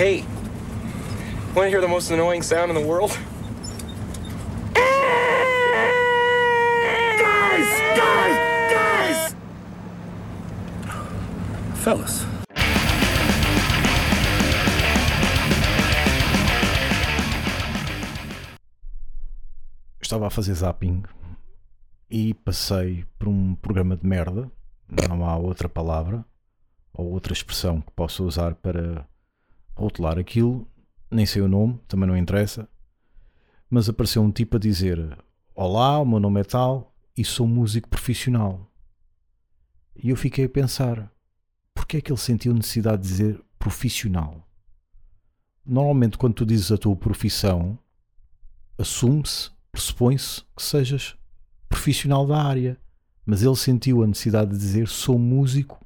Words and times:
Hey, 0.00 0.24
want 1.54 1.66
to 1.66 1.68
hear 1.68 1.82
the 1.82 1.86
most 1.86 2.10
annoying 2.10 2.40
sound 2.40 2.70
in 2.70 2.74
the 2.74 2.80
world? 2.80 3.10
Guys! 4.72 4.88
Guys! 7.94 8.36
Guys! 8.72 9.36
Fellas. 11.74 12.24
Estava 20.00 20.28
a 20.28 20.30
fazer 20.30 20.54
zapping 20.54 21.02
e 22.10 22.32
passei 22.32 23.04
por 23.18 23.28
um 23.28 23.54
programa 23.54 23.98
de 23.98 24.06
merda, 24.06 24.50
não 24.88 25.26
há 25.26 25.36
outra 25.36 25.68
palavra 25.68 26.24
ou 26.90 27.12
outra 27.12 27.34
expressão 27.34 27.82
que 27.82 27.90
possa 27.90 28.22
usar 28.22 28.54
para 28.54 29.09
rotular 29.80 30.18
aquilo, 30.18 30.68
nem 31.10 31.26
sei 31.26 31.42
o 31.42 31.48
nome, 31.48 31.80
também 31.88 32.06
não 32.06 32.16
interessa, 32.16 32.68
mas 33.68 33.88
apareceu 33.88 34.22
um 34.22 34.30
tipo 34.30 34.56
a 34.56 34.60
dizer: 34.60 35.18
Olá, 35.54 35.98
o 35.98 36.04
meu 36.04 36.20
nome 36.20 36.40
é 36.40 36.44
tal 36.44 36.94
e 37.16 37.24
sou 37.24 37.46
músico 37.46 37.88
profissional. 37.88 38.70
E 39.96 40.10
eu 40.10 40.16
fiquei 40.16 40.44
a 40.44 40.48
pensar: 40.48 41.10
porquê 41.74 41.96
é 41.96 42.00
que 42.00 42.12
ele 42.12 42.18
sentiu 42.18 42.52
necessidade 42.54 43.02
de 43.02 43.08
dizer 43.08 43.44
profissional? 43.58 44.46
Normalmente, 45.64 46.18
quando 46.18 46.34
tu 46.34 46.46
dizes 46.46 46.72
a 46.72 46.78
tua 46.78 46.96
profissão, 46.96 47.78
assume-se, 48.78 49.50
pressupõe-se 49.70 50.42
que 50.56 50.62
sejas 50.62 51.16
profissional 51.68 52.26
da 52.26 52.42
área, 52.42 52.78
mas 53.24 53.42
ele 53.42 53.56
sentiu 53.56 54.02
a 54.02 54.06
necessidade 54.06 54.50
de 54.50 54.58
dizer 54.58 54.88
sou 54.88 55.18
músico 55.18 55.78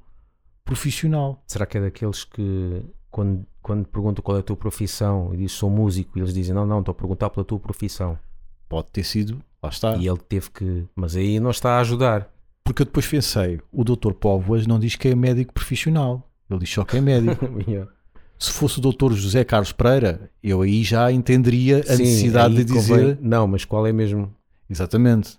profissional. 0.63 1.43
Será 1.47 1.65
que 1.65 1.77
é 1.77 1.81
daqueles 1.81 2.23
que, 2.23 2.83
quando, 3.15 3.45
quando 3.61 3.87
perguntam 3.87 4.21
qual 4.21 4.35
é 4.35 4.41
a 4.41 4.43
tua 4.43 4.57
profissão 4.57 5.33
e 5.33 5.37
diz 5.37 5.53
sou 5.53 5.69
músico, 5.69 6.17
e 6.17 6.21
eles 6.21 6.33
dizem 6.33 6.53
não, 6.53 6.65
não, 6.65 6.79
estou 6.81 6.91
a 6.91 6.95
perguntar 6.95 7.29
pela 7.29 7.45
tua 7.45 7.57
profissão. 7.57 8.19
Pode 8.67 8.91
ter 8.91 9.05
sido, 9.05 9.41
lá 9.63 9.69
está. 9.69 9.95
E 9.95 10.05
ele 10.05 10.17
teve 10.17 10.49
que. 10.51 10.83
Mas 10.93 11.15
aí 11.15 11.39
não 11.39 11.49
está 11.49 11.77
a 11.77 11.79
ajudar. 11.79 12.29
Porque 12.61 12.81
eu 12.81 12.85
depois 12.85 13.07
pensei, 13.07 13.61
o 13.71 13.85
Dr. 13.85 14.11
Póvoas 14.11 14.67
não 14.67 14.77
diz 14.77 14.97
que 14.97 15.07
é 15.07 15.15
médico 15.15 15.53
profissional, 15.53 16.29
ele 16.49 16.59
diz 16.59 16.69
só 16.69 16.83
que 16.83 16.97
é 16.97 17.01
médico. 17.01 17.45
Yeah. 17.65 17.89
Se 18.37 18.51
fosse 18.51 18.79
o 18.79 18.81
Dr. 18.81 19.13
José 19.13 19.45
Carlos 19.45 19.71
Pereira, 19.71 20.29
eu 20.43 20.61
aí 20.61 20.83
já 20.83 21.09
entenderia 21.09 21.79
a 21.79 21.83
Sim, 21.95 22.03
necessidade 22.03 22.53
de 22.53 22.65
dizer. 22.65 23.15
convém- 23.15 23.17
Não, 23.21 23.47
mas 23.47 23.63
qual 23.63 23.87
é 23.87 23.93
mesmo? 23.93 24.29
Exatamente. 24.69 25.37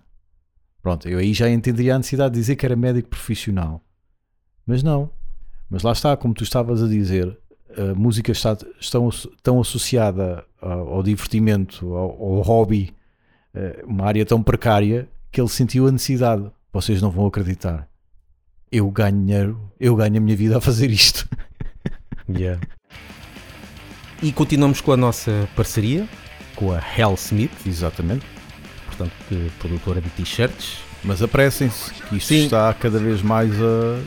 Pronto, 0.83 1.07
eu 1.07 1.19
aí 1.19 1.35
já 1.35 1.51
entenderia 1.51 1.95
a 1.95 1.99
necessidade 1.99 2.33
de 2.33 2.41
dizer 2.41 2.57
que 2.57 2.65
era 2.65 2.75
médico 2.75 3.11
profissional. 3.11 3.83
Mas 4.67 4.83
não. 4.83 5.11
Mas 5.69 5.83
lá 5.83 5.93
está, 5.93 6.17
como 6.17 6.33
tu 6.33 6.43
estavas 6.43 6.83
a 6.83 6.89
dizer, 6.89 7.39
a 7.77 7.95
música 7.95 8.33
está 8.33 8.57
estão, 8.81 9.09
tão 9.43 9.61
associada 9.61 10.45
ao, 10.61 10.95
ao 10.95 11.03
divertimento, 11.03 11.95
ao, 11.95 12.11
ao 12.11 12.41
hobby, 12.43 12.95
eh, 13.55 13.85
uma 13.87 14.07
área 14.07 14.25
tão 14.25 14.43
precária, 14.43 15.09
que 15.31 15.41
ele 15.41 15.49
sentiu 15.49 15.87
a 15.87 15.93
necessidade. 15.93 16.51
Vocês 16.73 17.01
não 17.03 17.11
vão 17.11 17.27
acreditar. 17.27 17.89
Eu 18.71 18.91
ganho 18.91 19.19
dinheiro, 19.19 19.73
eu 19.79 19.95
ganho 19.95 20.17
a 20.17 20.21
minha 20.21 20.37
vida 20.37 20.59
a 20.59 20.61
fazer 20.61 20.91
isto. 20.91 21.29
Yeah. 22.29 22.61
E 24.21 24.33
continuamos 24.33 24.81
com 24.81 24.91
a 24.91 24.97
nossa 24.97 25.49
parceria 25.55 26.09
com 26.57 26.73
a 26.73 26.81
Hell 26.81 27.15
Smith, 27.15 27.53
Exatamente. 27.65 28.27
portanto, 28.87 29.13
produtora 29.61 30.01
de 30.01 30.09
t-shirts. 30.11 30.79
Mas 31.05 31.23
apressem-se, 31.23 31.93
que 31.93 32.17
isto 32.17 32.29
Sim. 32.29 32.45
está 32.47 32.75
cada 32.75 32.99
vez 32.99 33.23
mais 33.23 33.53
a, 33.63 34.01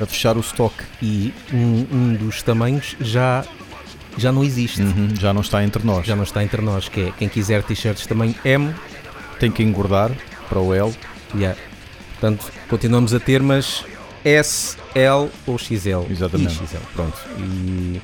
a 0.00 0.06
fechar 0.06 0.36
o 0.36 0.40
estoque. 0.40 0.82
E 1.02 1.32
um, 1.52 1.86
um 1.92 2.14
dos 2.14 2.42
tamanhos 2.42 2.96
já, 3.00 3.44
já 4.16 4.32
não 4.32 4.44
existe. 4.44 4.82
Uhum, 4.82 5.14
já 5.18 5.32
não 5.32 5.40
está 5.40 5.62
entre 5.64 5.84
nós. 5.84 6.06
Já 6.06 6.16
não 6.16 6.24
está 6.24 6.42
entre 6.42 6.60
nós, 6.60 6.88
que 6.88 7.00
é 7.00 7.12
quem 7.12 7.28
quiser 7.28 7.62
t-shirts 7.62 8.06
tamanho 8.06 8.34
M, 8.44 8.74
Tem 9.38 9.50
que 9.50 9.62
engordar 9.62 10.10
para 10.48 10.60
o 10.60 10.72
L. 10.74 10.94
yeah. 11.34 11.58
portanto, 12.12 12.50
continuamos 12.68 13.12
a 13.14 13.20
ter, 13.20 13.42
mas 13.42 13.84
S, 14.24 14.76
L 14.94 15.28
ou 15.46 15.58
XL. 15.58 16.10
Exatamente. 16.10 16.54
E 16.54 16.66
XL, 16.66 16.76
pronto. 16.94 17.18
E 17.38 18.00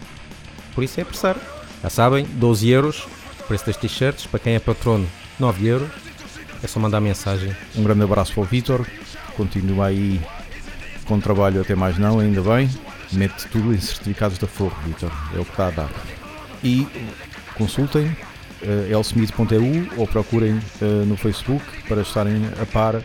por 0.74 0.84
isso 0.84 1.00
é 1.00 1.02
apressar. 1.02 1.36
Já 1.82 1.88
sabem, 1.88 2.24
12 2.24 2.68
euros, 2.68 3.06
preço 3.48 3.66
das 3.66 3.76
t-shirts, 3.76 4.26
para 4.26 4.38
quem 4.38 4.54
é 4.54 4.58
patrono, 4.58 5.08
9 5.38 5.66
euros. 5.66 5.88
É 6.62 6.66
só 6.66 6.78
mandar 6.78 7.00
mensagem. 7.00 7.56
Um 7.74 7.82
grande 7.82 8.02
abraço 8.02 8.34
para 8.34 8.42
o 8.42 8.44
Vitor. 8.44 8.86
Continua 9.34 9.86
aí 9.86 10.20
com 11.10 11.18
trabalho 11.18 11.60
até 11.60 11.74
mais 11.74 11.98
não, 11.98 12.20
ainda 12.20 12.40
bem. 12.40 12.70
Mete 13.12 13.48
tudo 13.48 13.74
em 13.74 13.80
certificados 13.80 14.38
da 14.38 14.46
Forro, 14.46 14.76
Vitor. 14.86 15.10
É 15.34 15.40
o 15.40 15.44
que 15.44 15.50
está 15.50 15.66
a 15.66 15.70
dar. 15.72 15.90
E 16.62 16.86
consultem 17.56 18.06
uh, 18.06 18.92
elsmith.eu 18.92 19.98
ou 19.98 20.06
procurem 20.06 20.60
eh, 20.80 21.04
no 21.04 21.16
Facebook 21.16 21.64
para 21.88 22.02
estarem 22.02 22.40
a 22.62 22.64
par 22.64 23.02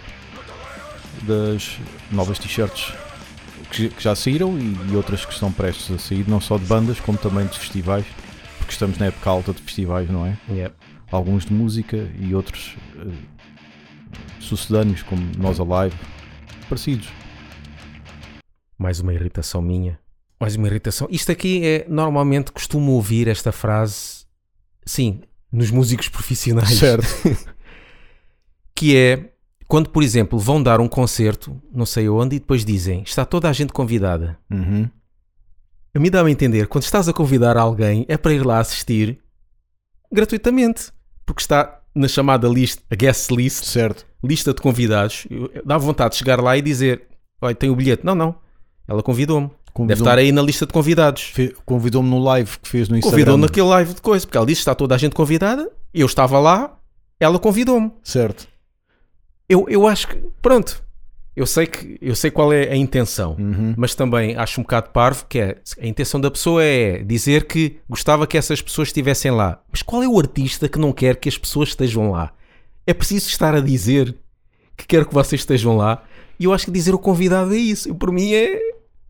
das 1.23 1.79
novas 2.11 2.37
t-shirts 2.37 2.93
que, 3.71 3.89
que 3.89 4.03
já 4.03 4.13
saíram 4.13 4.55
e, 4.59 4.91
e 4.91 4.95
outras 4.95 5.25
que 5.25 5.33
estão 5.33 5.51
prestes 5.51 5.89
a 5.89 5.97
sair, 5.97 6.25
não 6.27 6.39
só 6.39 6.59
de 6.59 6.65
bandas 6.65 6.99
como 6.99 7.17
também 7.17 7.47
de 7.47 7.57
festivais, 7.57 8.05
porque 8.59 8.71
estamos 8.71 8.99
na 8.99 9.07
época 9.07 9.27
alta 9.31 9.51
de 9.51 9.63
festivais, 9.63 10.07
não 10.11 10.27
é? 10.27 10.37
Yeah. 10.47 10.75
alguns 11.11 11.43
de 11.45 11.53
música 11.53 12.07
e 12.19 12.35
outros 12.35 12.75
eh, 12.97 13.07
sucedâneos, 14.39 15.01
como 15.01 15.27
Nós 15.39 15.59
Alive, 15.59 15.95
parecidos. 16.69 17.24
Mais 18.77 18.99
uma 18.99 19.13
irritação 19.13 19.61
minha. 19.61 19.99
Mais 20.39 20.55
uma 20.55 20.67
irritação. 20.67 21.07
Isto 21.09 21.31
aqui 21.31 21.65
é. 21.65 21.85
Normalmente 21.87 22.51
costumo 22.51 22.91
ouvir 22.93 23.27
esta 23.27 23.51
frase. 23.51 24.25
Sim, 24.85 25.21
nos 25.51 25.71
músicos 25.71 26.09
profissionais. 26.09 26.79
Que 28.77 28.97
é. 28.97 29.31
Quando, 29.67 29.89
por 29.89 30.03
exemplo, 30.03 30.37
vão 30.37 30.61
dar 30.61 30.79
um 30.79 30.87
concerto, 30.87 31.59
não 31.73 31.85
sei 31.85 32.07
onde, 32.09 32.35
e 32.35 32.39
depois 32.39 32.63
dizem 32.63 33.01
está 33.03 33.25
toda 33.25 33.49
a 33.49 33.53
gente 33.53 33.73
convidada. 33.73 34.37
Uhum. 34.51 34.87
A 35.95 35.99
mim 35.99 36.11
dá-me 36.11 36.29
a 36.29 36.31
entender, 36.31 36.67
quando 36.67 36.83
estás 36.83 37.07
a 37.07 37.13
convidar 37.13 37.55
alguém, 37.57 38.05
é 38.09 38.17
para 38.17 38.33
ir 38.33 38.45
lá 38.45 38.59
assistir 38.59 39.17
gratuitamente. 40.11 40.91
Porque 41.25 41.41
está 41.41 41.81
na 41.95 42.07
chamada 42.07 42.47
lista, 42.47 42.83
a 42.91 42.95
guest 42.95 43.31
list, 43.31 43.63
Certo. 43.63 44.05
lista 44.23 44.53
de 44.53 44.61
convidados. 44.61 45.25
Dá 45.65 45.77
vontade 45.77 46.11
de 46.11 46.17
chegar 46.17 46.39
lá 46.39 46.55
e 46.57 46.61
dizer: 46.61 47.07
Olha, 47.41 47.55
tem 47.55 47.69
o 47.69 47.75
bilhete. 47.75 48.05
Não, 48.05 48.13
não. 48.13 48.35
Ela 48.87 49.01
convidou-me. 49.03 49.47
Deve 49.47 49.73
Convidou- 49.73 50.03
estar 50.05 50.17
aí 50.17 50.31
na 50.31 50.41
lista 50.41 50.65
de 50.65 50.71
convidados. 50.71 51.33
Convidou-me 51.65 52.09
no 52.09 52.19
live 52.19 52.57
que 52.59 52.69
fez 52.69 52.87
no 52.87 52.97
Instagram. 52.97 53.11
Convidou 53.25 53.37
naquele 53.37 53.67
live 53.67 53.93
de 53.93 54.01
coisa, 54.01 54.25
porque 54.25 54.37
ela 54.37 54.45
disse: 54.45 54.61
Está 54.61 54.73
toda 54.73 54.95
a 54.95 54.97
gente 54.97 55.13
convidada. 55.13 55.69
Eu 55.93 56.05
estava 56.05 56.39
lá, 56.39 56.77
ela 57.19 57.37
convidou-me. 57.39 57.91
Certo. 58.03 58.47
Eu, 59.49 59.65
eu 59.69 59.85
acho 59.87 60.07
que, 60.07 60.15
pronto, 60.41 60.81
eu 61.35 61.45
sei, 61.45 61.67
que, 61.67 61.97
eu 62.01 62.15
sei 62.15 62.31
qual 62.31 62.51
é 62.53 62.69
a 62.71 62.75
intenção, 62.75 63.35
Uhum. 63.37 63.73
mas 63.77 63.93
também 63.93 64.35
acho 64.37 64.59
um 64.59 64.63
bocado 64.63 64.89
parvo 64.91 65.25
que 65.27 65.37
é, 65.39 65.57
a 65.79 65.85
intenção 65.85 66.19
da 66.19 66.31
pessoa 66.31 66.63
é 66.63 66.99
dizer 67.03 67.45
que 67.45 67.77
gostava 67.87 68.25
que 68.25 68.37
essas 68.37 68.61
pessoas 68.61 68.87
estivessem 68.87 69.31
lá. 69.31 69.61
Mas 69.71 69.81
qual 69.81 70.01
é 70.01 70.07
o 70.07 70.17
artista 70.17 70.67
que 70.69 70.79
não 70.79 70.91
quer 70.93 71.17
que 71.17 71.29
as 71.29 71.37
pessoas 71.37 71.69
estejam 71.69 72.11
lá? 72.11 72.31
É 72.87 72.93
preciso 72.93 73.27
estar 73.29 73.53
a 73.53 73.59
dizer 73.59 74.15
que 74.77 74.87
quer 74.87 75.05
que 75.05 75.13
vocês 75.13 75.41
estejam 75.41 75.75
lá. 75.77 76.01
E 76.39 76.45
eu 76.45 76.53
acho 76.53 76.65
que 76.65 76.71
dizer 76.71 76.93
o 76.95 76.99
convidado 76.99 77.53
é 77.53 77.57
isso. 77.57 77.89
E 77.89 77.93
por 77.93 78.11
mim 78.11 78.33
é, 78.33 78.59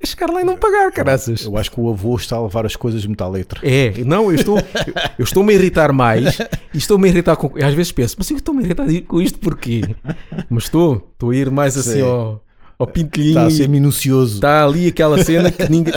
é 0.05 0.07
chegar 0.07 0.29
lá 0.31 0.41
e 0.41 0.43
não 0.45 0.55
pagar, 0.57 0.91
caraças. 0.91 1.43
Eu 1.45 1.57
acho 1.57 1.71
que 1.71 1.79
o 1.79 1.89
avô 1.89 2.15
está 2.15 2.37
a 2.37 2.43
levar 2.43 2.65
as 2.65 2.75
coisas 2.75 3.05
muito 3.05 3.21
à 3.23 3.27
letra. 3.27 3.59
É, 3.63 3.91
não, 4.05 4.29
eu 4.31 4.35
estou, 4.35 4.57
eu 5.17 5.23
estou-me 5.23 5.51
a 5.53 5.55
irritar 5.55 5.91
mais 5.91 6.39
e 6.73 6.77
estou-me 6.77 7.07
a 7.07 7.11
irritar 7.11 7.35
com. 7.35 7.51
Às 7.63 7.73
vezes 7.73 7.91
penso, 7.91 8.15
mas 8.17 8.29
eu 8.29 8.37
estou-me 8.37 8.61
a 8.61 8.65
irritar 8.65 8.85
com 9.07 9.21
isto 9.21 9.39
porquê? 9.39 9.81
Mas 10.49 10.63
estou, 10.65 11.09
estou 11.13 11.31
a 11.31 11.35
ir 11.35 11.49
mais 11.51 11.75
assim 11.77 11.93
Sim. 11.95 12.01
ao, 12.01 12.43
ao 12.79 12.87
pintelhinho. 12.87 13.31
Está 13.31 13.45
a 13.47 13.49
ser 13.51 13.67
minucioso. 13.67 14.35
Está 14.35 14.63
ali 14.65 14.87
aquela 14.87 15.23
cena 15.23 15.51
que 15.51 15.69
ninguém. 15.69 15.93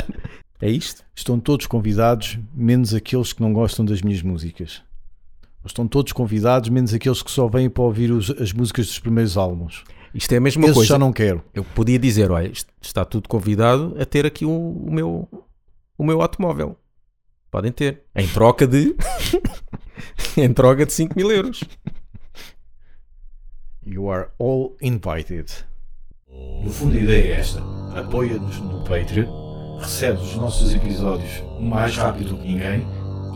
É 0.61 0.69
isto? 0.71 1.03
Estão 1.15 1.39
todos 1.39 1.67
convidados, 1.67 2.39
menos 2.55 2.93
aqueles 2.95 3.33
que 3.33 3.41
não 3.41 3.53
gostam 3.53 3.85
das 3.85 4.03
minhas 4.03 4.23
músicas. 4.23 4.83
Estão 5.65 5.87
todos 5.87 6.13
convidados, 6.13 6.69
menos 6.71 6.95
aqueles 6.95 7.23
que 7.23 7.31
só 7.31 7.47
vêm 7.47 7.69
para 7.69 7.83
ouvir 7.83 8.11
os- 8.11 8.31
as 8.41 8.53
músicas 8.53 8.87
dos 8.87 8.99
primeiros 8.99 9.37
álbuns. 9.37 9.85
Isto 10.15 10.33
é 10.33 10.37
a 10.39 10.41
mesma 10.41 10.65
Esses 10.65 10.75
coisa. 10.75 10.89
já 10.89 10.99
não 10.99 11.13
quero. 11.13 11.43
Eu 11.55 11.65
podia 11.65 11.99
dizer, 11.99 12.31
olha, 12.31 12.51
está 12.81 13.05
tudo 13.05 13.29
convidado 13.29 13.95
a 14.01 14.05
ter 14.05 14.25
aqui 14.27 14.45
o, 14.45 14.51
o 14.51 14.91
meu, 14.91 15.29
o 15.97 16.05
meu 16.05 16.21
automóvel. 16.23 16.77
Podem 17.51 17.73
ter. 17.73 18.03
Em 18.15 18.27
troca 18.29 18.67
de. 18.67 18.95
em 20.37 20.53
troca 20.53 20.85
de 20.85 20.93
5 20.93 21.15
mil 21.17 21.31
euros. 21.31 21.63
You 23.87 24.11
are 24.11 24.29
all 24.39 24.77
invited. 24.83 25.51
No 26.63 26.71
fundo, 26.71 26.97
a 26.97 27.01
ideia 27.01 27.35
é 27.35 27.41
esta: 27.41 27.63
apoia-nos 27.99 28.59
no 28.61 28.85
Patreon, 28.85 29.79
recebes 29.79 30.23
os 30.23 30.37
nossos 30.37 30.75
episódios 30.75 31.43
mais 31.61 31.97
rápido 31.97 32.37
que 32.37 32.47
ninguém 32.47 32.87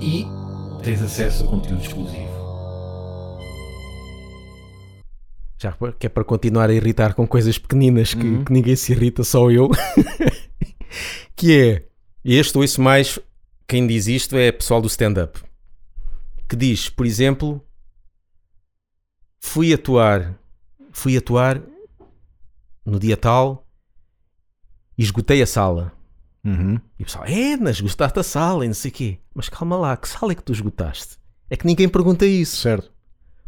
e 0.01 0.27
tens 0.83 1.01
acesso 1.03 1.45
a 1.45 1.49
conteúdo 1.49 1.83
exclusivo. 1.83 2.32
Já 5.63 5.77
que 5.97 6.07
é 6.07 6.09
para 6.09 6.25
continuar 6.25 6.71
a 6.71 6.75
irritar 6.75 7.15
com 7.15 7.25
coisas 7.25 7.57
pequeninas 7.57 8.13
que, 8.15 8.27
Uhum. 8.27 8.45
que 8.45 8.53
ninguém 8.53 8.75
se 8.75 8.91
irrita, 8.91 9.23
só 9.23 9.49
eu. 9.49 9.71
que 11.37 11.57
é, 11.57 11.87
este 12.25 12.59
ouço 12.59 12.83
mais 12.83 13.17
quem 13.69 13.87
diz 13.87 14.09
isto 14.09 14.37
é 14.37 14.51
pessoal 14.51 14.81
do 14.83 14.89
stand-up. 14.89 15.41
Que 16.49 16.57
diz, 16.57 16.89
por 16.91 17.07
exemplo, 17.07 17.65
fui 19.39 19.73
atuar, 19.73 20.35
fui 20.91 21.17
atuar 21.17 21.63
no 22.85 22.99
dia 22.99 23.17
tal 23.17 23.65
e 24.99 25.03
esgotei 25.05 25.41
a 25.43 25.47
sala. 25.47 25.93
Uhum. 26.45 26.75
E 26.99 27.03
o 27.05 27.07
pessoal, 27.07 27.25
é, 27.25 27.57
mas 27.57 27.77
esgotaste 27.77 28.19
a 28.19 28.23
sala 28.25 28.65
e 28.65 28.69
não 28.69 28.75
sei 28.75 28.91
o 28.91 28.95
quê. 28.95 29.19
Mas 29.33 29.49
calma 29.49 29.77
lá, 29.77 29.97
que 29.97 30.09
sala 30.09 30.33
é 30.33 30.35
que 30.35 30.43
tu 30.43 30.53
esgotaste? 30.53 31.19
É 31.49 31.57
que 31.57 31.67
ninguém 31.67 31.89
pergunta 31.89 32.27
isso. 32.27 32.57
Certo. 32.57 32.91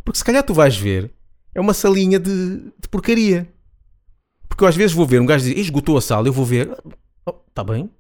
Porque 0.05 0.19
se 0.19 0.25
calhar 0.25 0.45
tu 0.45 0.55
vais 0.55 0.77
ver, 0.77 1.13
é 1.55 1.61
uma 1.61 1.75
salinha 1.75 2.19
de, 2.19 2.57
de 2.81 2.89
porcaria. 2.91 3.49
Porque 4.49 4.65
eu 4.65 4.69
às 4.69 4.77
vezes 4.77 4.95
vou 4.95 5.07
ver 5.07 5.21
um 5.21 5.27
gajo 5.27 5.45
dizer, 5.45 5.59
esgotou 5.59 5.97
a 5.97 6.01
sala, 6.01 6.29
eu 6.29 6.33
vou 6.33 6.45
ver, 6.45 6.71
está 7.49 7.65
bem, 7.65 7.91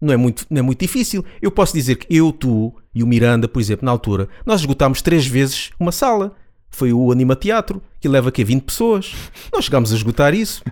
não 0.00 0.14
é, 0.14 0.16
muito, 0.16 0.46
não 0.48 0.58
é 0.58 0.62
muito 0.62 0.80
difícil. 0.80 1.24
Eu 1.42 1.50
posso 1.50 1.74
dizer 1.74 1.96
que 1.96 2.14
eu, 2.14 2.32
tu 2.32 2.74
e 2.94 3.02
o 3.02 3.06
Miranda, 3.06 3.46
por 3.46 3.60
exemplo, 3.60 3.84
na 3.84 3.92
altura, 3.92 4.28
nós 4.46 4.60
esgotámos 4.60 5.02
três 5.02 5.26
vezes 5.26 5.70
uma 5.78 5.92
sala. 5.92 6.34
Foi 6.70 6.92
o 6.92 7.10
Anima 7.10 7.34
Teatro, 7.34 7.82
que 8.00 8.08
leva 8.08 8.28
aqui 8.28 8.44
20 8.44 8.62
pessoas. 8.62 9.12
Nós 9.52 9.64
chegámos 9.64 9.92
a 9.92 9.96
esgotar 9.96 10.34
isso. 10.34 10.62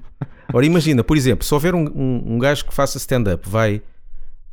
Ora, 0.52 0.64
imagina, 0.64 1.04
por 1.04 1.16
exemplo, 1.16 1.44
se 1.44 1.52
houver 1.52 1.74
um, 1.74 1.84
um, 1.94 2.34
um 2.34 2.38
gajo 2.38 2.64
que 2.64 2.74
faça 2.74 2.96
stand-up, 2.98 3.46
vai, 3.48 3.82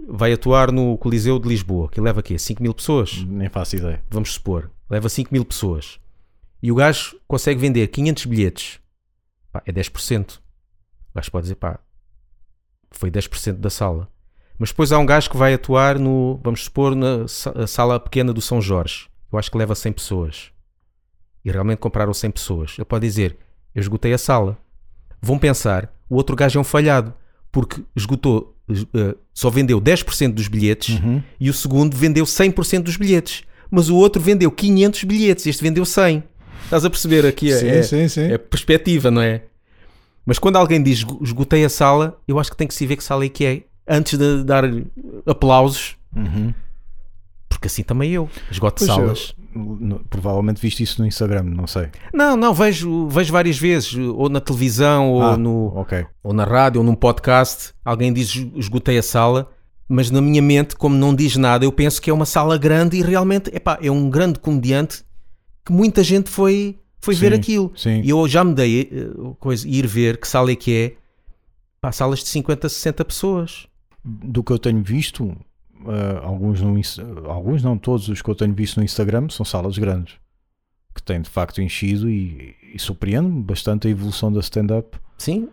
vai 0.10 0.34
atuar 0.34 0.72
no 0.72 0.98
Coliseu 0.98 1.40
de 1.40 1.48
Lisboa, 1.48 1.88
que 1.90 2.02
leva 2.02 2.20
aqui 2.20 2.38
5 2.38 2.62
mil 2.62 2.74
pessoas, 2.74 3.24
Nem 3.28 3.48
faço 3.48 3.76
ideia. 3.78 4.04
vamos 4.10 4.34
supor, 4.34 4.70
leva 4.90 5.08
5 5.08 5.30
mil 5.32 5.46
pessoas, 5.46 6.00
e 6.62 6.72
o 6.72 6.76
gajo 6.76 7.16
consegue 7.28 7.60
vender 7.60 7.88
500 7.88 8.26
bilhetes, 8.26 8.80
pá, 9.52 9.62
é 9.66 9.72
10%. 9.72 10.38
O 10.38 10.42
gajo 11.16 11.32
pode 11.32 11.44
dizer, 11.44 11.56
pá, 11.56 11.80
foi 12.92 13.12
10% 13.12 13.54
da 13.54 13.70
sala. 13.70 14.10
Mas 14.58 14.70
depois 14.70 14.92
há 14.92 14.98
um 14.98 15.06
gajo 15.06 15.30
que 15.30 15.38
vai 15.38 15.54
atuar 15.54 16.00
no, 16.00 16.40
vamos 16.44 16.64
supor, 16.64 16.96
na 16.96 17.28
sa- 17.28 17.68
sala 17.68 18.00
pequena 18.00 18.32
do 18.34 18.42
São 18.42 18.62
Jorge. 18.62 19.08
Eu 19.32 19.38
acho 19.38 19.52
que 19.52 19.58
leva 19.58 19.76
100 19.76 19.92
pessoas. 19.94 20.52
E 21.44 21.52
realmente 21.52 21.80
compraram 21.80 22.14
100 22.14 22.32
pessoas. 22.32 22.76
Ele 22.78 22.86
pode 22.86 23.06
dizer, 23.06 23.38
eu 23.74 23.82
esgotei 23.82 24.14
a 24.14 24.18
sala. 24.18 24.58
Vão 25.22 25.38
pensar, 25.38 25.94
o 26.10 26.16
outro 26.16 26.36
gajo 26.36 26.58
é 26.58 26.62
um 26.62 26.64
falhado, 26.64 27.14
porque 27.52 27.84
esgotou, 27.96 28.58
eh, 28.70 29.16
só 29.34 29.50
vendeu 29.50 29.80
10% 29.82 30.34
dos 30.34 30.48
bilhetes 30.48 31.00
Uhum. 31.00 31.22
e 31.40 31.50
o 31.50 31.54
segundo 31.54 31.96
vendeu 31.96 32.26
100% 32.26 32.84
dos 32.84 32.96
bilhetes. 32.96 33.44
Mas 33.70 33.90
o 33.90 33.96
outro 33.98 34.22
vendeu 34.22 34.50
500 34.52 35.04
bilhetes, 35.04 35.46
este 35.48 35.62
vendeu 35.62 35.84
100. 35.86 36.24
Estás 36.66 36.84
a 36.86 36.90
perceber 36.90 37.26
aqui? 37.26 37.52
a- 37.54 37.58
Sim, 37.60 37.68
é, 37.68 37.84
sim, 37.84 38.08
sim. 38.08 38.32
é 38.32 38.38
perspectiva, 38.38 39.10
não 39.12 39.22
é? 39.22 39.44
Mas 40.26 40.40
quando 40.40 40.56
alguém 40.58 40.82
diz 40.82 41.00
"Esgo- 41.00 41.20
esgotei 41.24 41.64
a 41.64 41.70
sala, 41.70 42.18
eu 42.28 42.40
acho 42.40 42.50
que 42.52 42.58
tem 42.58 42.68
que 42.68 42.74
se 42.74 42.86
ver 42.86 42.96
que 42.98 43.04
sala 43.04 43.24
é 43.26 43.30
que 43.30 43.46
é 43.46 43.62
antes 43.88 44.18
de 44.18 44.44
dar 44.44 44.64
aplausos, 45.28 45.96
Uhum. 46.16 46.52
porque 47.48 47.68
assim 47.68 47.84
também 47.84 48.12
eu 48.12 48.28
esgoto 48.50 48.84
Pois, 48.84 48.90
salas. 48.90 49.36
eu- 49.56 50.02
provavelmente 50.10 50.60
viste 50.60 50.82
isso 50.82 51.00
no 51.00 51.08
Instagram, 51.08 51.44
não 51.44 51.68
sei. 51.68 51.90
Não, 52.12 52.36
não, 52.36 52.54
vejo, 52.54 53.08
vejo 53.08 53.32
várias 53.32 53.58
vezes, 53.60 53.94
ou 53.96 54.28
na 54.28 54.42
televisão, 54.42 55.12
ou, 55.12 55.22
Ah, 55.22 55.38
no, 55.38 55.68
Ok. 55.78 56.04
ou 56.24 56.34
na 56.34 56.44
rádio, 56.44 56.82
ou 56.82 56.86
num 56.86 56.96
podcast, 56.96 57.74
alguém 57.86 58.12
diz 58.12 58.36
esgotei 58.56 58.98
a 58.98 59.04
sala, 59.04 59.52
mas 59.88 60.10
na 60.10 60.20
minha 60.20 60.42
mente, 60.42 60.76
como 60.76 60.96
não 60.96 61.14
diz 61.14 61.36
nada, 61.38 61.64
eu 61.64 61.72
penso 61.72 62.02
que 62.02 62.10
é 62.10 62.14
uma 62.14 62.26
sala 62.26 62.58
grande 62.58 62.98
e 62.98 63.04
realmente 63.04 63.56
epá, 63.56 63.78
é 63.80 63.92
um 63.92 64.10
grande 64.10 64.40
comediante 64.40 65.04
que 65.66 65.72
muita 65.74 66.04
gente 66.04 66.30
foi, 66.30 66.78
foi 67.00 67.16
ver 67.16 67.32
Sim, 67.34 67.40
aquilo. 67.40 67.72
sim. 67.76 68.02
E 68.04 68.10
eu 68.10 68.28
já 68.28 68.44
me 68.44 68.54
dei 68.54 68.82
eh, 68.92 69.34
coisa, 69.40 69.68
ir 69.68 69.88
ver 69.88 70.18
que 70.18 70.28
sala 70.28 70.52
é 70.52 70.56
que 70.56 70.74
é. 70.76 70.96
Pá, 71.82 71.92
salas 71.92 72.20
de 72.20 72.28
50, 72.30 72.70
60 72.70 73.04
pessoas. 73.06 73.68
Do 74.04 74.44
que 74.44 74.52
eu 74.52 74.60
tenho 74.60 74.84
visto, 74.84 75.36
ah, 75.88 76.20
alguns, 76.24 76.62
no, 76.62 76.76
alguns 77.30 77.64
não 77.64 77.78
todos 77.78 78.08
os 78.08 78.22
que 78.22 78.30
eu 78.30 78.36
tenho 78.36 78.54
visto 78.54 78.78
no 78.78 78.84
Instagram 78.84 79.30
são 79.30 79.44
salas 79.46 79.78
grandes 79.78 80.16
que 80.94 81.02
têm 81.04 81.22
de 81.22 81.30
facto 81.30 81.62
enchido 81.62 82.10
e, 82.10 82.56
e 82.74 82.80
surpreende-me 82.80 83.44
bastante 83.44 83.88
a 83.88 83.92
evolução 83.92 84.32
da 84.32 84.40
stand-up. 84.40 84.98
Sim, 85.18 85.50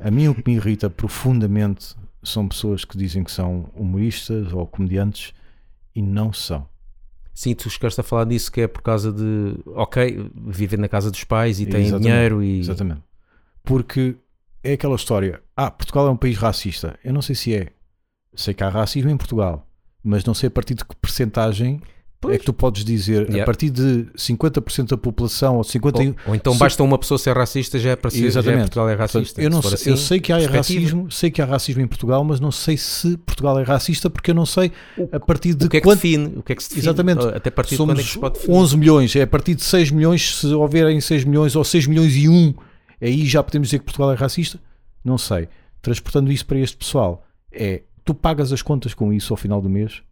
A 0.00 0.10
mim 0.10 0.28
o 0.28 0.34
que 0.34 0.42
me 0.50 0.56
irrita 0.56 0.88
profundamente 0.88 1.94
são 2.22 2.48
pessoas 2.48 2.84
que 2.84 2.96
dizem 2.96 3.22
que 3.22 3.30
são 3.30 3.70
humoristas 3.74 4.52
ou 4.52 4.66
comediantes 4.66 5.34
e 5.94 6.00
não 6.00 6.32
são. 6.32 6.66
Sim, 7.36 7.54
tu 7.54 7.68
chegaste 7.68 8.00
a 8.00 8.02
falar 8.02 8.24
disso 8.24 8.50
que 8.50 8.62
é 8.62 8.66
por 8.66 8.80
causa 8.80 9.12
de, 9.12 9.58
ok, 9.66 10.30
vivem 10.34 10.80
na 10.80 10.88
casa 10.88 11.10
dos 11.10 11.22
pais 11.22 11.60
e 11.60 11.66
têm 11.66 11.82
Exatamente, 11.82 12.02
dinheiro 12.02 12.42
e. 12.42 12.60
Exatamente. 12.60 13.02
Porque 13.62 14.16
é 14.64 14.72
aquela 14.72 14.96
história. 14.96 15.42
Ah, 15.54 15.70
Portugal 15.70 16.06
é 16.06 16.10
um 16.10 16.16
país 16.16 16.38
racista. 16.38 16.98
Eu 17.04 17.12
não 17.12 17.20
sei 17.20 17.34
se 17.34 17.54
é. 17.54 17.68
Sei 18.34 18.54
que 18.54 18.64
há 18.64 18.70
racismo 18.70 19.10
em 19.10 19.16
Portugal, 19.16 19.68
mas 20.02 20.24
não 20.24 20.32
sei 20.32 20.46
a 20.48 20.50
partir 20.50 20.74
de 20.74 20.84
que 20.84 20.96
percentagem 20.96 21.80
é 22.16 22.28
Pois. 22.28 22.38
que 22.38 22.44
tu 22.46 22.52
podes 22.52 22.84
dizer. 22.84 23.22
Yeah. 23.28 23.42
A 23.42 23.46
partir 23.46 23.70
de 23.70 24.06
50% 24.16 24.88
da 24.88 24.96
população 24.96 25.56
ou 25.56 25.62
50%. 25.62 25.84
Ou, 26.24 26.30
ou 26.30 26.34
então 26.34 26.52
se- 26.54 26.58
basta 26.58 26.82
uma 26.82 26.98
pessoa 26.98 27.18
ser 27.18 27.36
racista 27.36 27.78
já 27.78 27.90
é 27.90 27.96
para 27.96 28.10
ser, 28.10 28.18
já 28.18 28.24
é 28.24 28.28
Exatamente. 28.28 28.60
Portugal 28.62 28.88
é 28.88 28.96
Portanto, 28.96 29.18
racista. 29.22 29.42
eu, 29.42 29.50
não 29.50 29.62
Se 29.62 29.76
sei, 29.76 29.90
eu 29.92 29.94
assim, 29.94 30.04
sei 30.06 30.20
que 30.20 30.32
há 30.32 30.38
racismo, 30.48 31.10
sei 31.10 31.30
que 31.30 31.42
há 31.42 31.44
racismo 31.44 31.82
em 31.82 31.86
Portugal, 31.86 32.24
mas 32.24 32.40
não 32.40 32.50
sei 32.50 32.76
se 32.76 33.16
Portugal 33.18 33.58
é 33.60 33.62
racista 33.62 34.08
porque 34.10 34.30
eu 34.30 34.34
não 34.34 34.46
sei 34.46 34.72
a 35.12 35.20
partir 35.20 35.54
de 35.54 35.66
O 35.66 35.68
que 35.68 35.76
é 35.76 35.80
que 35.80 35.84
quanto 35.86 36.00
define? 36.02 36.32
O 36.36 36.42
que 36.42 36.52
é 36.52 36.56
que 36.56 36.62
se 36.62 36.70
define? 36.70 36.84
Exatamente. 36.86 37.26
Até 37.26 37.48
a 37.48 37.52
partir 37.52 37.70
de 37.70 37.76
quando 37.76 37.90
é 37.92 37.94
que 37.94 38.00
somos 38.02 38.12
se 38.12 38.18
pode 38.18 38.34
definir? 38.38 38.56
11 38.56 38.76
milhões, 38.78 39.16
é 39.16 39.22
a 39.22 39.26
partir 39.26 39.54
de 39.54 39.62
6 39.62 39.90
milhões, 39.90 40.36
se 40.38 40.46
houverem 40.48 41.00
6 41.00 41.24
milhões 41.24 41.54
ou 41.54 41.62
6 41.62 41.86
milhões 41.86 42.16
e 42.16 42.28
1, 42.28 42.54
aí 43.02 43.26
já 43.26 43.42
podemos 43.42 43.68
dizer 43.68 43.78
que 43.80 43.84
Portugal 43.84 44.10
é 44.12 44.14
racista? 44.16 44.58
Não 45.04 45.18
sei. 45.18 45.48
Transportando 45.82 46.32
isso 46.32 46.44
para 46.46 46.58
este 46.58 46.76
pessoal, 46.76 47.24
é 47.52 47.82
tu 48.04 48.14
pagas 48.14 48.52
as 48.52 48.62
contas 48.62 48.94
com 48.94 49.12
isso 49.12 49.32
ao 49.32 49.36
final 49.36 49.60
do 49.60 49.68
mês? 49.68 50.02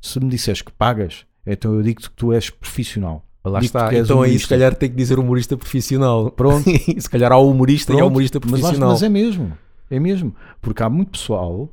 Se 0.00 0.20
me 0.20 0.28
disseres 0.28 0.62
que 0.62 0.70
pagas, 0.70 1.24
então 1.46 1.74
eu 1.74 1.82
digo-te 1.82 2.10
que 2.10 2.16
tu 2.16 2.32
és 2.32 2.50
profissional. 2.50 3.24
Lá 3.44 3.60
Digo-te 3.60 3.66
está. 3.66 3.94
Então 3.94 4.00
aí 4.22 4.30
se 4.30 4.34
humorista. 4.34 4.48
calhar 4.48 4.74
tem 4.74 4.90
que 4.90 4.96
dizer 4.96 5.18
humorista 5.18 5.56
profissional. 5.56 6.30
Pronto. 6.32 6.64
se 6.98 7.08
calhar 7.08 7.30
há 7.30 7.36
o 7.36 7.50
humorista 7.50 7.92
e 7.92 7.94
há 7.94 7.96
o 7.96 7.98
Pronto, 8.00 8.10
humorista 8.10 8.40
mas, 8.42 8.50
profissional. 8.60 8.90
mas 8.90 9.02
é 9.02 9.08
mesmo, 9.08 9.56
é 9.90 10.00
mesmo, 10.00 10.34
porque 10.60 10.82
há 10.82 10.90
muito 10.90 11.12
pessoal, 11.12 11.72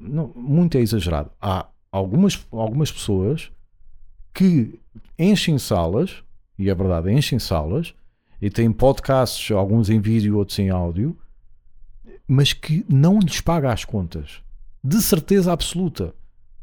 não, 0.00 0.32
muito 0.34 0.78
é 0.78 0.80
exagerado, 0.80 1.30
há 1.40 1.66
algumas, 1.92 2.46
algumas 2.50 2.90
pessoas 2.90 3.50
que 4.32 4.78
enchem 5.18 5.58
salas, 5.58 6.22
e 6.58 6.70
é 6.70 6.74
verdade, 6.74 7.10
enchem 7.12 7.38
salas, 7.38 7.94
e 8.40 8.50
têm 8.50 8.70
podcasts, 8.72 9.50
alguns 9.50 9.88
em 9.90 10.00
vídeo, 10.00 10.36
outros 10.36 10.58
em 10.58 10.70
áudio, 10.70 11.16
mas 12.26 12.52
que 12.52 12.84
não 12.88 13.18
lhes 13.18 13.40
paga 13.40 13.72
as 13.72 13.84
contas, 13.84 14.42
de 14.82 15.00
certeza 15.00 15.52
absoluta. 15.52 16.14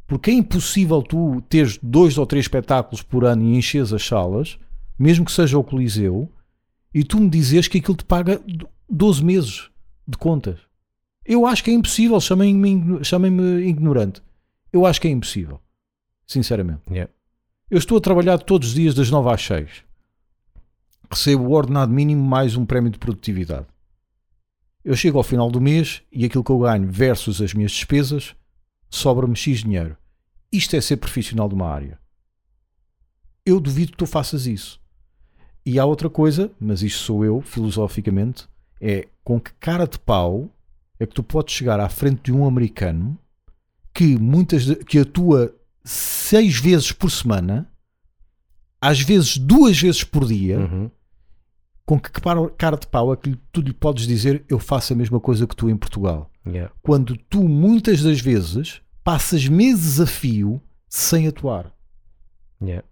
Porque 0.06 0.32
é 0.32 0.34
impossível 0.34 1.02
tu 1.02 1.42
teres 1.50 1.80
dois 1.82 2.18
ou 2.18 2.26
três 2.26 2.46
espetáculos 2.46 3.02
por 3.02 3.26
ano 3.26 3.44
e 3.44 3.56
encheres 3.56 3.94
as 3.94 4.06
salas, 4.06 4.60
mesmo 4.98 5.26
que 5.26 5.32
seja 5.32 5.58
o 5.58 5.64
Coliseu, 5.64 6.32
e 6.94 7.04
tu 7.04 7.20
me 7.20 7.30
dizes 7.30 7.68
que 7.68 7.80
aquilo 7.80 7.98
te 7.98 8.06
paga 8.06 8.42
12 8.90 9.24
meses 9.24 9.70
de 10.08 10.18
contas. 10.18 10.60
Eu 11.26 11.46
acho 11.46 11.64
que 11.64 11.72
é 11.72 11.74
impossível, 11.74 12.20
chamem-me 12.20 13.04
chamem-me 13.04 13.66
ignorante. 13.68 14.22
Eu 14.72 14.86
acho 14.86 15.00
que 15.00 15.08
é 15.08 15.12
impossível. 15.12 15.60
Sinceramente. 16.28 16.82
Yeah. 16.90 17.12
Eu 17.70 17.78
estou 17.78 17.98
a 17.98 18.02
trabalhar 18.02 18.38
todos 18.40 18.70
os 18.70 18.74
dias 18.74 18.94
das 18.94 19.10
9 19.10 19.30
às 19.30 19.42
6. 19.42 19.84
Recebo 21.10 21.46
o 21.46 21.52
ordenado 21.52 21.92
mínimo 21.92 22.24
mais 22.24 22.56
um 22.56 22.66
prémio 22.66 22.92
de 22.92 23.00
produtividade. 23.00 23.66
Eu 24.84 24.96
chego 24.96 25.18
ao 25.18 25.24
final 25.24 25.50
do 25.50 25.62
mês 25.62 26.02
e 26.12 26.26
aquilo 26.26 26.44
que 26.44 26.52
eu 26.52 26.60
ganho 26.60 26.88
versus 26.92 27.42
as 27.42 27.54
minhas 27.54 27.72
despesas 27.72 28.36
sobra-me 28.96 29.36
X 29.36 29.62
dinheiro. 29.64 29.98
Isto 30.52 30.76
é 30.76 30.82
ser 30.82 30.98
profissional 30.98 31.50
de 31.50 31.56
uma 31.56 31.68
área. 31.68 31.98
Eu 33.46 33.60
duvido 33.60 33.92
que 33.92 33.98
tu 33.98 34.06
faças 34.06 34.46
isso. 34.46 34.80
E 35.66 35.80
há 35.80 35.86
outra 35.86 36.10
coisa, 36.10 36.52
mas 36.60 36.84
isto 36.84 37.00
sou 37.02 37.26
eu, 37.26 37.42
filosoficamente, 37.42 38.48
é 38.80 39.08
com 39.24 39.40
que 39.40 39.52
cara 39.60 39.88
de 39.88 39.98
pau 39.98 40.50
é 41.00 41.06
que 41.08 41.14
tu 41.14 41.24
podes 41.24 41.54
chegar 41.56 41.80
à 41.80 41.90
frente 41.90 42.24
de 42.26 42.34
um 42.34 42.46
americano 42.46 43.18
que 43.94 44.18
muitas 44.18 44.66
de- 44.66 44.76
que 44.76 45.00
atua 45.00 45.54
seis 45.84 46.58
vezes 46.60 46.92
por 46.92 47.10
semana, 47.10 47.68
às 48.80 49.00
vezes 49.02 49.38
duas 49.38 49.80
vezes 49.80 50.04
por 50.04 50.26
dia, 50.28 50.60
Uhum. 50.60 50.92
Com 52.00 52.10
que 52.10 52.12
cara- 52.58 52.78
de 52.78 52.88
pau 52.88 53.14
é 53.14 53.18
que 53.18 53.36
tu 53.52 53.62
lhe 53.62 53.74
podes 53.74 54.06
dizer 54.08 54.44
eu 54.50 54.60
faço 54.60 54.94
a 54.94 54.96
mesma 54.96 55.20
coisa 55.20 55.46
que 55.48 55.56
tu 55.56 55.70
em 55.70 55.78
Portugal. 55.78 56.30
Yeah. 56.46 56.74
Quando 56.82 57.16
tu 57.18 57.48
muitas 57.48 58.02
das 58.02 58.20
vezes 58.20 58.82
passas 59.04 59.48
meses 59.48 60.00
a 60.00 60.06
fio 60.06 60.62
sem 60.90 61.28
atuar. 61.28 61.72
Yeah. 62.62 62.86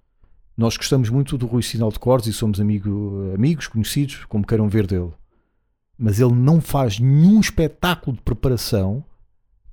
Nós 0.57 0.77
gostamos 0.77 1.09
muito 1.09 1.37
do 1.37 1.47
Rui 1.47 1.63
Sinal 1.63 1.91
de 1.91 1.99
Cordes 1.99 2.27
e 2.27 2.33
somos 2.33 2.59
amigo- 2.59 3.31
amigos, 3.33 3.67
conhecidos, 3.67 4.25
como 4.25 4.45
queiram 4.45 4.67
ver 4.69 4.85
dele. 4.85 5.11
Mas 5.97 6.19
ele 6.19 6.33
não 6.33 6.59
faz 6.61 6.99
nenhum 6.99 7.39
espetáculo 7.39 8.15
de 8.17 8.23
preparação 8.23 9.03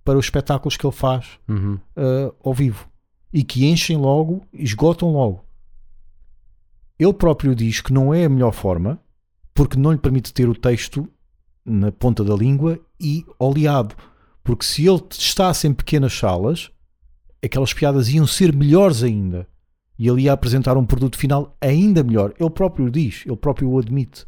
para 0.05 0.19
os 0.19 0.27
espetáculos 0.27 0.77
que 0.77 0.87
ele 0.87 0.95
faz 0.95 1.39
Uhum. 1.49 1.79
ah, 1.97 2.33
ao 2.45 2.55
vivo 2.55 2.89
e 3.33 3.43
que 3.45 3.67
enchem 3.67 3.97
logo, 3.97 4.43
esgotam 4.53 5.13
logo. 5.13 5.45
Ele 6.99 7.13
próprio 7.13 7.55
diz 7.55 7.81
que 7.81 7.93
não 7.93 8.13
é 8.13 8.25
a 8.25 8.29
melhor 8.29 8.53
forma 8.53 8.99
porque 9.59 9.77
não 9.77 9.91
lhe 9.91 9.99
permite 9.99 10.33
ter 10.33 10.49
o 10.49 10.55
texto 10.55 11.09
na 11.65 11.91
ponta 11.91 12.23
da 12.23 12.33
língua 12.33 12.79
e 13.01 13.27
oleado. 13.41 13.93
Porque 14.45 14.65
se 14.65 14.87
ele 14.87 15.01
testasse 15.01 15.67
em 15.67 15.75
pequenas 15.75 16.13
salas, 16.17 16.71
aquelas 17.45 17.75
piadas 17.75 18.09
iam 18.09 18.25
ser 18.25 18.55
melhores 18.55 19.03
ainda. 19.03 19.49
E 19.99 20.07
ele 20.07 20.23
ia 20.23 20.33
apresentar 20.33 20.77
um 20.77 20.87
produto 20.87 21.19
final 21.19 21.57
ainda 21.61 22.05
melhor. 22.05 22.33
Ele 22.39 22.49
próprio 22.51 22.87
o 22.87 22.91
diz, 22.91 23.25
ele 23.27 23.35
próprio 23.35 23.69
o 23.69 23.79
admite. 23.81 24.25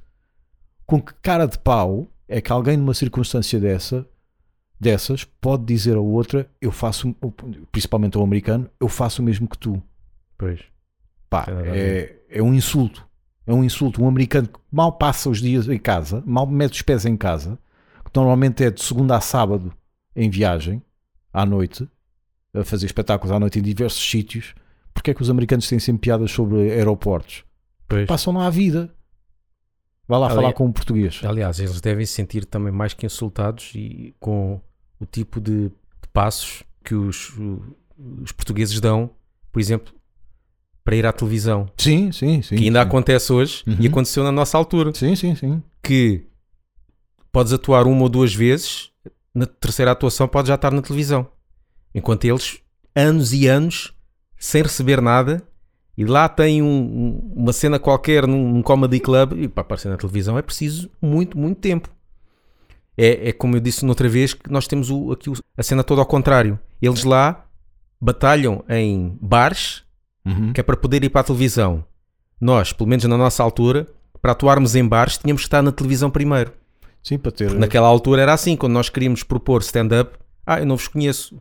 Com 0.84 1.00
que 1.00 1.14
cara 1.22 1.46
de 1.46 1.60
pau 1.60 2.08
é 2.26 2.40
que 2.40 2.50
alguém 2.50 2.76
numa 2.76 2.92
circunstância 2.92 3.60
dessa, 3.60 4.04
dessas 4.80 5.22
pode 5.22 5.64
dizer 5.64 5.96
a 5.96 6.00
outra, 6.00 6.50
eu 6.60 6.72
faço, 6.72 7.14
principalmente 7.70 8.16
ao 8.16 8.24
americano, 8.24 8.68
eu 8.80 8.88
faço 8.88 9.22
o 9.22 9.24
mesmo 9.24 9.48
que 9.48 9.58
tu. 9.58 9.80
Pois. 10.36 10.58
Pá, 11.28 11.44
a 11.46 11.76
é, 11.76 12.16
é 12.28 12.42
um 12.42 12.52
insulto. 12.52 13.08
É 13.46 13.52
um 13.52 13.64
insulto. 13.64 14.02
Um 14.02 14.08
americano 14.08 14.48
que 14.48 14.58
mal 14.70 14.92
passa 14.92 15.28
os 15.28 15.40
dias 15.40 15.68
em 15.68 15.78
casa, 15.78 16.22
mal 16.26 16.46
mete 16.46 16.74
os 16.74 16.82
pés 16.82 17.04
em 17.04 17.16
casa, 17.16 17.58
que 18.04 18.10
normalmente 18.14 18.64
é 18.64 18.70
de 18.70 18.82
segunda 18.82 19.16
a 19.16 19.20
sábado 19.20 19.72
em 20.14 20.28
viagem, 20.28 20.82
à 21.32 21.46
noite, 21.46 21.88
a 22.54 22.64
fazer 22.64 22.86
espetáculos 22.86 23.34
à 23.34 23.38
noite 23.38 23.58
em 23.58 23.62
diversos 23.62 24.02
sítios. 24.08 24.54
Porque 24.92 25.12
é 25.12 25.14
que 25.14 25.22
os 25.22 25.30
americanos 25.30 25.68
têm 25.68 25.78
sempre 25.78 26.02
piadas 26.02 26.30
sobre 26.30 26.72
aeroportos? 26.72 27.44
Pois. 27.88 28.06
Passam 28.06 28.32
lá 28.34 28.46
a 28.46 28.50
vida. 28.50 28.92
Vai 30.06 30.18
lá 30.18 30.28
falar 30.28 30.52
com 30.52 30.66
um 30.66 30.72
português. 30.72 31.20
Aliás, 31.24 31.60
eles 31.60 31.80
devem 31.80 32.04
se 32.04 32.12
sentir 32.12 32.44
também 32.44 32.72
mais 32.72 32.92
que 32.92 33.06
insultados 33.06 33.72
e 33.76 34.14
com 34.18 34.60
o 35.00 35.06
tipo 35.06 35.40
de, 35.40 35.68
de 35.68 36.08
passos 36.12 36.64
que 36.84 36.96
os, 36.96 37.32
os 38.20 38.32
portugueses 38.32 38.80
dão, 38.80 39.10
por 39.52 39.60
exemplo, 39.60 39.94
para 40.84 40.96
ir 40.96 41.06
à 41.06 41.12
televisão. 41.12 41.66
Sim, 41.76 42.10
sim, 42.12 42.42
sim. 42.42 42.56
que 42.56 42.64
ainda 42.64 42.80
sim. 42.82 42.88
acontece 42.88 43.32
hoje 43.32 43.62
e 43.66 43.70
Uhum. 43.70 43.86
aconteceu 43.88 44.24
na 44.24 44.32
nossa 44.32 44.56
altura. 44.58 44.92
Sim, 44.94 45.14
sim, 45.14 45.34
sim. 45.34 45.62
Que 45.82 46.26
podes 47.32 47.52
atuar 47.52 47.86
uma 47.86 48.02
ou 48.02 48.08
duas 48.08 48.34
vezes, 48.34 48.90
na 49.34 49.46
terceira 49.46 49.92
atuação 49.92 50.26
podes 50.26 50.48
já 50.48 50.54
estar 50.54 50.72
na 50.72 50.82
televisão. 50.82 51.26
Enquanto 51.94 52.24
eles, 52.24 52.58
anos 52.94 53.32
e 53.32 53.46
anos, 53.46 53.92
sem 54.38 54.62
receber 54.62 55.00
nada, 55.00 55.42
e 55.96 56.04
lá 56.04 56.28
tem 56.28 56.62
um- 56.62 57.32
uma 57.36 57.52
cena 57.52 57.78
qualquer 57.78 58.26
num, 58.26 58.50
num 58.52 58.62
comedy 58.62 58.98
club, 59.00 59.32
e 59.34 59.48
para 59.48 59.60
aparecer 59.62 59.88
na 59.90 59.96
televisão 59.96 60.38
é 60.38 60.42
preciso 60.42 60.90
muito, 61.00 61.36
muito 61.38 61.58
tempo. 61.60 61.88
É, 62.96 63.28
é 63.28 63.32
como 63.32 63.56
eu 63.56 63.60
disse 63.60 63.84
noutra 63.84 64.08
vez, 64.08 64.34
que 64.34 64.50
nós 64.50 64.66
temos 64.66 64.90
o- 64.90 65.12
aqui 65.12 65.30
o- 65.30 65.34
a 65.56 65.62
cena 65.62 65.84
toda 65.84 66.00
ao 66.00 66.06
contrário. 66.06 66.58
Eles 66.82 67.04
lá 67.04 67.46
batalham 68.00 68.64
em 68.68 69.16
bares, 69.20 69.82
Uhum. 70.24 70.52
que 70.52 70.60
é 70.60 70.62
para 70.62 70.76
poder 70.76 71.02
ir 71.02 71.08
para 71.08 71.22
a 71.22 71.24
televisão. 71.24 71.84
Nós, 72.40 72.72
pelo 72.72 72.88
menos 72.88 73.04
na 73.04 73.16
nossa 73.16 73.42
altura, 73.42 73.86
para 74.20 74.32
atuarmos 74.32 74.74
em 74.74 74.86
bares, 74.86 75.18
tínhamos 75.18 75.42
que 75.42 75.46
estar 75.46 75.62
na 75.62 75.72
televisão 75.72 76.10
primeiro. 76.10 76.52
Sim, 77.02 77.18
para 77.18 77.32
ter. 77.32 77.52
Naquela 77.52 77.88
altura 77.88 78.22
era 78.22 78.34
assim, 78.34 78.56
quando 78.56 78.72
nós 78.72 78.88
queríamos 78.88 79.22
propor 79.22 79.62
stand-up, 79.62 80.18
ah, 80.46 80.60
eu 80.60 80.66
não 80.66 80.76
vos 80.76 80.88
conheço. 80.88 81.40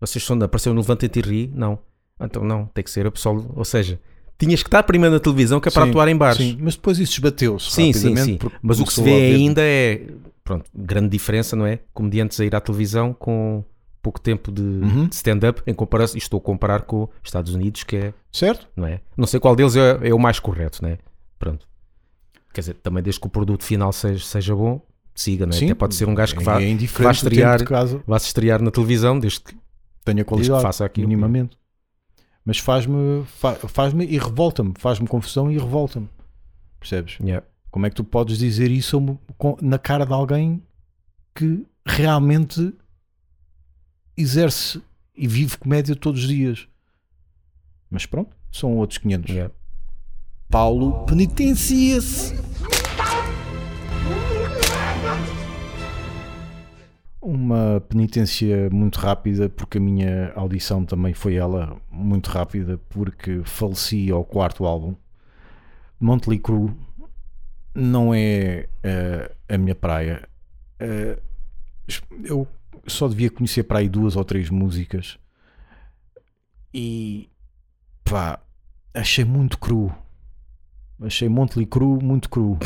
Vocês 0.00 0.24
são 0.24 0.36
da 0.36 0.46
apareceu 0.46 0.74
no 0.74 0.80
Levanta-te 0.80 1.18
e 1.18 1.22
ri? 1.22 1.52
Não. 1.54 1.78
Então 2.20 2.44
não, 2.44 2.66
tem 2.66 2.82
que 2.82 2.90
ser 2.90 3.06
a 3.06 3.10
pessoa. 3.10 3.44
Ou 3.54 3.64
seja, 3.64 4.00
tinhas 4.38 4.62
que 4.62 4.68
estar 4.68 4.82
primeiro 4.82 5.14
na 5.14 5.20
televisão 5.20 5.60
que 5.60 5.68
é 5.68 5.72
para 5.72 5.84
Sim, 5.84 5.90
atuar 5.90 6.08
em 6.08 6.16
bares. 6.16 6.38
Sim, 6.38 6.58
mas 6.60 6.74
depois 6.74 6.98
isso 6.98 7.12
esbateu-se. 7.12 7.70
Sim, 7.70 7.92
sim, 7.92 8.16
sim. 8.16 8.36
porque 8.36 8.56
Mas 8.62 8.80
o 8.80 8.84
que 8.84 8.92
se 8.92 9.02
vê 9.02 9.34
ainda 9.34 9.62
é, 9.62 10.06
pronto, 10.42 10.64
grande 10.74 11.08
diferença, 11.08 11.54
não 11.56 11.66
é? 11.66 11.80
Comediantes 11.94 12.38
a 12.40 12.44
ir 12.44 12.54
à 12.54 12.60
televisão 12.60 13.12
com 13.12 13.64
pouco 14.06 14.20
tempo 14.20 14.52
de, 14.52 14.62
Uhum. 14.62 15.08
de 15.08 15.14
stand-up, 15.16 15.60
em 15.66 15.74
comparação, 15.74 16.16
e 16.16 16.18
estou 16.18 16.38
a 16.38 16.40
comparar 16.40 16.82
com 16.82 17.02
os 17.04 17.10
Estados 17.24 17.52
Unidos, 17.52 17.82
que 17.82 17.96
é 17.96 18.14
Certo? 18.32 18.68
não 18.76 18.86
é? 18.86 19.00
Não 19.16 19.26
sei 19.26 19.40
qual 19.40 19.56
deles 19.56 19.74
é, 19.74 19.98
é 20.08 20.14
o 20.14 20.18
mais 20.18 20.38
correto, 20.38 20.80
não 20.80 20.90
é? 20.90 20.98
Pronto. 21.38 21.66
Quer 22.54 22.60
dizer, 22.60 22.74
também 22.74 23.02
desde 23.02 23.20
que 23.20 23.26
o 23.26 23.30
produto 23.30 23.64
final 23.64 23.92
seja, 23.92 24.24
seja 24.24 24.54
bom, 24.54 24.80
siga, 25.14 25.44
não 25.44 25.54
é? 25.54 25.58
Sim. 25.58 25.64
Até 25.66 25.74
pode 25.74 25.94
ser 25.96 26.08
um 26.08 26.14
gajo 26.14 26.36
que 26.36 26.44
vá, 26.44 26.62
é 26.62 26.74
que 26.76 26.86
vá 27.02 27.10
estrear, 27.10 27.58
vá 28.06 28.18
se 28.20 28.26
estrear 28.28 28.62
na 28.62 28.70
televisão, 28.70 29.18
desde 29.18 29.40
que 29.40 29.56
tenha 30.04 30.24
qualidade, 30.24 30.62
faça 30.62 30.84
aquilo. 30.84 31.08
minimamente. 31.08 31.58
Mas 32.44 32.58
faz-me 32.58 33.24
fa- 33.26 33.56
faz-me 33.56 34.06
e 34.06 34.16
revolta-me, 34.18 34.72
faz-me 34.78 35.08
confusão 35.08 35.50
e 35.50 35.58
revolta-me. 35.58 36.08
Percebes? 36.78 37.18
Yeah. 37.20 37.44
Como 37.72 37.84
é 37.86 37.90
que 37.90 37.96
tu 37.96 38.04
podes 38.04 38.38
dizer 38.38 38.70
isso 38.70 39.18
na 39.60 39.78
cara 39.80 40.06
de 40.06 40.12
alguém 40.12 40.62
que 41.34 41.66
realmente 41.84 42.72
exerce 44.16 44.82
e 45.16 45.26
vive 45.26 45.56
comédia 45.56 45.94
todos 45.94 46.22
os 46.22 46.28
dias? 46.28 46.68
Mas 47.90 48.06
pronto, 48.06 48.34
são 48.50 48.76
outros 48.76 48.98
500. 48.98 49.30
Yeah. 49.30 49.54
Paulo 50.48 51.04
penitencia-se. 51.06 52.34
Uma 57.20 57.80
penitência 57.88 58.70
muito 58.70 59.00
rápida, 59.00 59.48
porque 59.48 59.78
a 59.78 59.80
minha 59.80 60.32
audição 60.36 60.84
também 60.84 61.12
foi 61.12 61.34
ela 61.34 61.76
muito 61.90 62.28
rápida, 62.30 62.78
porque 62.88 63.42
faleci 63.44 64.10
ao 64.10 64.24
quarto 64.24 64.64
álbum. 64.64 64.94
Motley 65.98 66.38
Crue 66.38 66.72
não 67.74 68.14
é 68.14 68.68
eh, 68.82 69.32
a 69.48 69.58
minha 69.58 69.74
praia. 69.74 70.28
Eh, 70.78 71.18
eu 72.24 72.46
só 72.86 73.08
devia 73.08 73.30
conhecer 73.30 73.62
para 73.64 73.78
aí 73.80 73.88
duas 73.88 74.16
ou 74.16 74.24
três 74.24 74.48
músicas 74.50 75.18
e 76.72 77.28
pá, 78.04 78.38
achei 78.94 79.24
muito 79.24 79.58
cru. 79.58 79.92
Achei 81.00 81.28
Motley 81.28 81.66
Crue 81.66 82.02
muito 82.02 82.28
cru. 82.30 82.58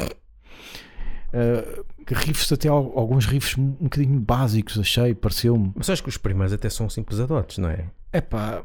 Uh, 1.32 1.84
riffs 2.08 2.50
até 2.52 2.68
al- 2.68 2.92
alguns 2.96 3.26
riffs 3.26 3.56
um 3.56 3.70
bocadinho 3.72 4.18
básicos, 4.20 4.78
achei, 4.78 5.14
pareceu-me. 5.14 5.72
Mas 5.76 5.88
acho 5.90 6.02
que 6.02 6.08
os 6.08 6.16
primeiros 6.16 6.52
até 6.52 6.68
são 6.68 6.86
assim 6.86 7.02
pesadotes, 7.02 7.58
não 7.58 7.68
é? 7.70 7.86
Epá, 8.12 8.64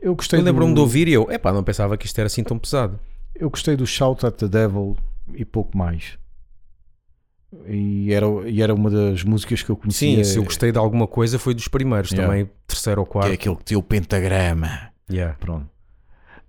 eu 0.00 0.14
gostei 0.14 0.38
Eu 0.40 0.44
lembro-me 0.44 0.70
de 0.70 0.74
do, 0.76 0.80
ouvir 0.82 1.08
e 1.08 1.12
eu, 1.12 1.30
epá, 1.30 1.52
não 1.52 1.64
pensava 1.64 1.96
que 1.96 2.06
isto 2.06 2.18
era 2.18 2.26
assim 2.26 2.44
tão 2.44 2.58
pesado. 2.58 2.98
eu 3.34 3.48
gostei 3.50 3.76
do 3.76 3.86
Shout 3.86 4.24
at 4.26 4.34
the 4.36 4.48
Devil 4.48 4.96
e 5.34 5.44
pouco 5.44 5.76
mais. 5.76 6.18
E 7.68 8.12
era, 8.12 8.26
e 8.48 8.60
era 8.60 8.74
uma 8.74 8.90
das 8.90 9.22
músicas 9.22 9.62
que 9.62 9.70
eu 9.70 9.76
conhecia. 9.76 10.16
Sim, 10.16 10.24
se 10.24 10.38
eu 10.38 10.44
gostei 10.44 10.72
de 10.72 10.78
alguma 10.78 11.06
coisa 11.06 11.38
foi 11.38 11.54
dos 11.54 11.68
primeiros, 11.68 12.10
Yeah. 12.10 12.28
também 12.32 12.50
terceiro 12.66 13.00
ou 13.00 13.06
que 13.06 13.12
quarto. 13.12 13.30
é 13.30 13.34
aquele 13.34 13.56
que 13.56 13.64
tem 13.64 13.76
o 13.76 13.82
pentagrama. 13.82 14.90
Yeah. 15.10 15.36
Pronto. 15.38 15.68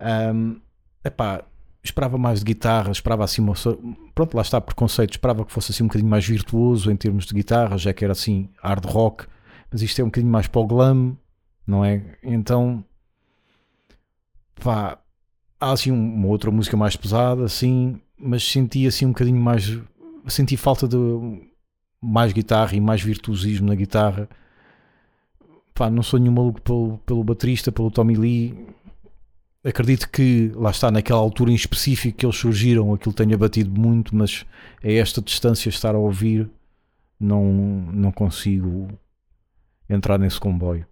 Ahm, 0.00 0.56
epá, 1.04 1.44
esperava 1.82 2.18
mais 2.18 2.40
de 2.40 2.44
guitarra, 2.44 2.90
esperava 2.90 3.24
assim 3.24 3.40
uma. 3.40 3.54
Pronto, 4.14 4.34
lá 4.34 4.42
está, 4.42 4.60
preconceito. 4.60 5.12
Esperava 5.12 5.44
que 5.44 5.52
fosse 5.52 5.70
assim 5.72 5.84
um 5.84 5.86
bocadinho 5.86 6.10
mais 6.10 6.26
virtuoso 6.26 6.90
em 6.90 6.96
termos 6.96 7.24
de 7.26 7.34
guitarra, 7.34 7.78
já 7.78 7.92
que 7.92 8.04
era 8.04 8.12
assim 8.12 8.48
hard 8.62 8.84
rock, 8.84 9.24
mas 9.70 9.80
isto 9.82 10.00
é 10.00 10.04
um 10.04 10.08
bocadinho 10.08 10.32
mais 10.32 10.46
para 10.48 10.60
o 10.60 10.66
glam, 10.66 11.16
não 11.66 11.84
é? 11.84 12.02
Então, 12.22 12.84
pá, 14.62 14.98
há 15.60 15.72
assim 15.72 15.90
um- 15.92 16.14
uma 16.14 16.28
outra 16.28 16.50
música 16.50 16.76
mais 16.76 16.96
pesada, 16.96 17.44
assim, 17.44 18.00
mas 18.18 18.42
senti 18.42 18.86
assim 18.86 19.06
um 19.06 19.10
bocadinho 19.10 19.40
mais. 19.40 19.78
Senti 20.28 20.56
falta 20.56 20.86
de 20.86 20.96
mais 22.00 22.32
guitarra 22.32 22.74
e 22.74 22.80
mais 22.80 23.02
virtuosismo 23.02 23.66
na 23.66 23.74
guitarra. 23.74 24.28
Pá, 25.74 25.90
não 25.90 26.02
sou 26.02 26.18
nenhum 26.18 26.32
maluco 26.32 26.60
pelo, 26.60 26.98
pelo 26.98 27.24
baterista, 27.24 27.72
pelo 27.72 27.90
Tommy 27.90 28.14
Lee. 28.14 28.66
Acredito 29.64 30.08
que 30.10 30.52
lá 30.54 30.70
está, 30.70 30.90
naquela 30.90 31.20
altura 31.20 31.50
em 31.50 31.54
específico 31.54 32.18
que 32.18 32.26
eles 32.26 32.36
surgiram, 32.36 32.92
aquilo 32.94 33.14
tenha 33.14 33.36
batido 33.36 33.70
muito, 33.70 34.14
mas 34.14 34.46
a 34.82 34.88
esta 34.90 35.20
distância 35.20 35.68
estar 35.68 35.94
a 35.94 35.98
ouvir, 35.98 36.48
não, 37.18 37.52
não 37.52 38.12
consigo 38.12 38.88
entrar 39.88 40.18
nesse 40.18 40.38
comboio. 40.38 40.86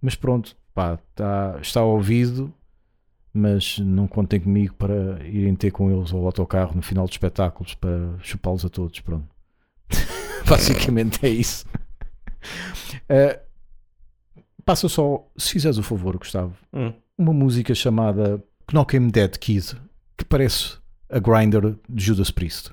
Mas 0.00 0.14
pronto, 0.14 0.56
pá, 0.74 0.98
tá, 1.14 1.58
está 1.60 1.82
ouvido, 1.82 2.52
mas 3.32 3.78
não 3.78 4.06
contem 4.08 4.40
comigo 4.40 4.74
para 4.74 5.24
irem 5.26 5.54
ter 5.54 5.70
com 5.70 5.90
eles 5.90 6.12
ao 6.12 6.24
autocarro 6.26 6.74
no 6.74 6.82
final 6.82 7.04
dos 7.06 7.14
espetáculos 7.14 7.74
para 7.74 8.16
chupá-los 8.22 8.64
a 8.64 8.68
todos. 8.68 8.98
Pronto. 9.00 9.28
Basicamente 10.48 11.24
é 11.24 11.28
isso. 11.28 11.64
Eh, 13.08 13.38
passa 14.64 14.88
só, 14.88 15.28
se 15.36 15.50
fizeres 15.52 15.76
o 15.76 15.82
favor, 15.82 16.16
Gustavo, 16.16 16.56
Hum. 16.72 16.92
uma 17.18 17.32
música 17.34 17.74
chamada 17.74 18.42
Knock 18.72 18.94
'Em 18.96 19.08
Dead 19.08 19.36
Kid, 19.36 19.76
que 20.16 20.24
parece 20.24 20.78
a 21.10 21.18
Grinder 21.18 21.76
de 21.88 22.02
Judas 22.04 22.30
Priest. 22.30 22.70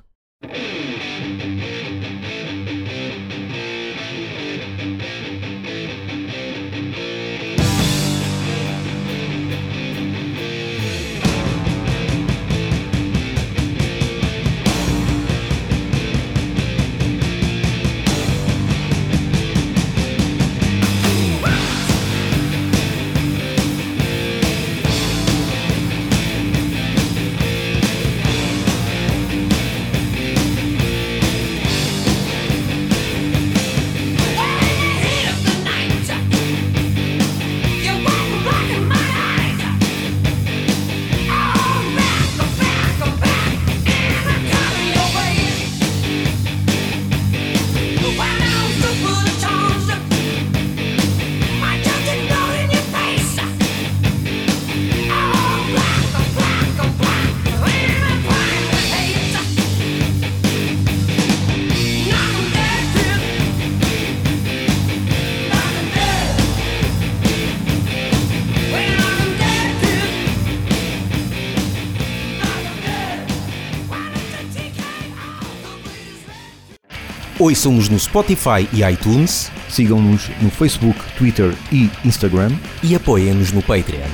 Ouçam-nos 77.38 77.88
no 77.88 77.98
Spotify 77.98 78.68
e 78.72 78.82
iTunes 78.82 79.50
Sigam-nos 79.68 80.28
no 80.42 80.50
Facebook, 80.50 80.98
Twitter 81.16 81.54
e 81.72 81.88
Instagram. 82.04 82.50
e 82.82 82.94
apoiem-nos 82.96 83.52
no 83.52 83.62
Patreon. 83.62 84.08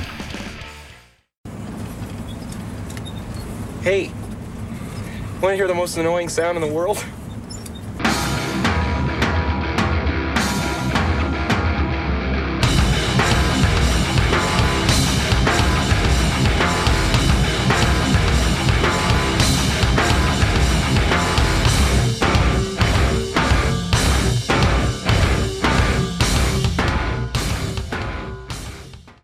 Hey, 3.83 4.09
want 5.41 5.53
to 5.53 5.55
hear 5.55 5.67
the 5.67 5.73
most 5.73 5.97
annoying 5.97 6.29
sound 6.29 6.57
in 6.57 6.61
the 6.61 6.71
world? 6.71 7.03